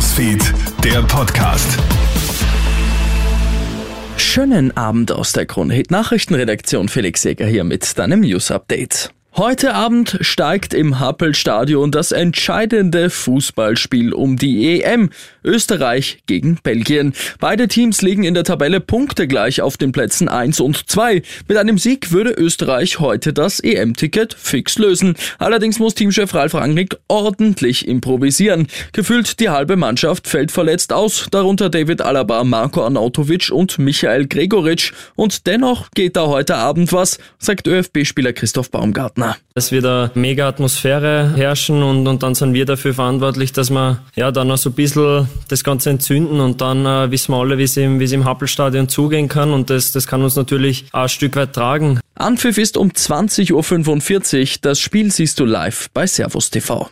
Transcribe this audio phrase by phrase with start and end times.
[0.00, 1.78] Newsfeed, der Podcast.
[4.16, 6.88] Schönen Abend aus der Kronhit Nachrichtenredaktion.
[6.88, 9.12] Felix Jäger hier mit deinem News Update.
[9.36, 15.10] Heute Abend steigt im Happel-Stadion das entscheidende Fußballspiel um die EM.
[15.44, 17.14] Österreich gegen Belgien.
[17.38, 21.22] Beide Teams liegen in der Tabelle punktegleich auf den Plätzen 1 und 2.
[21.46, 25.14] Mit einem Sieg würde Österreich heute das EM-Ticket fix lösen.
[25.38, 28.66] Allerdings muss Teamchef Ralf Rangnick ordentlich improvisieren.
[28.92, 34.92] Gefühlt die halbe Mannschaft fällt verletzt aus, darunter David Alaba, Marco Arnautovic und Michael Gregoritsch.
[35.14, 39.19] Und dennoch geht da heute Abend was, sagt ÖFB-Spieler Christoph Baumgartner.
[39.20, 39.36] Partner.
[39.54, 43.98] Es wird eine mega Atmosphäre herrschen und, und dann sind wir dafür verantwortlich, dass wir
[44.14, 47.58] ja dann noch so ein bisschen das Ganze entzünden und dann äh, wissen wir alle,
[47.58, 51.08] wie es im, im Happelstadion zugehen kann und das, das kann uns natürlich auch ein
[51.08, 52.00] Stück weit tragen.
[52.14, 54.58] Anpfiff ist um 20.45 Uhr.
[54.62, 56.88] Das Spiel siehst du live bei Servus TV.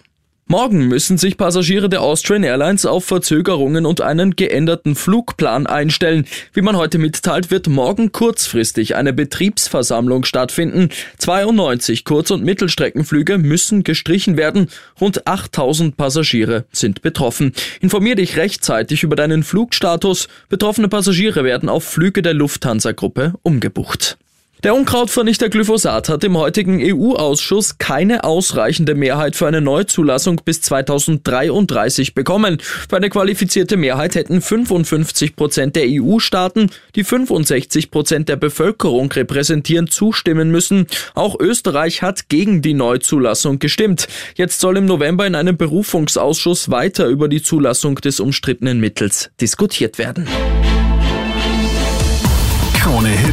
[0.50, 6.24] Morgen müssen sich Passagiere der Austrian Airlines auf Verzögerungen und einen geänderten Flugplan einstellen.
[6.54, 10.88] Wie man heute mitteilt, wird morgen kurzfristig eine Betriebsversammlung stattfinden.
[11.18, 14.70] 92 Kurz- und Mittelstreckenflüge müssen gestrichen werden.
[14.98, 17.52] Rund 8000 Passagiere sind betroffen.
[17.82, 20.28] Informier dich rechtzeitig über deinen Flugstatus.
[20.48, 24.16] Betroffene Passagiere werden auf Flüge der Lufthansa-Gruppe umgebucht.
[24.64, 32.12] Der Unkrautvernichter Glyphosat hat im heutigen EU-Ausschuss keine ausreichende Mehrheit für eine Neuzulassung bis 2033
[32.12, 32.58] bekommen.
[32.60, 39.86] Für eine qualifizierte Mehrheit hätten 55 Prozent der EU-Staaten, die 65 Prozent der Bevölkerung repräsentieren,
[39.86, 40.88] zustimmen müssen.
[41.14, 44.08] Auch Österreich hat gegen die Neuzulassung gestimmt.
[44.34, 49.98] Jetzt soll im November in einem Berufungsausschuss weiter über die Zulassung des umstrittenen Mittels diskutiert
[49.98, 50.26] werden.